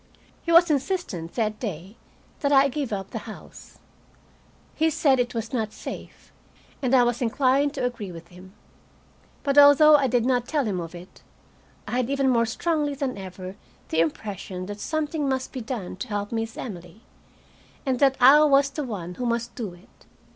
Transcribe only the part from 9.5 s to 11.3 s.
although I did not tell him of it,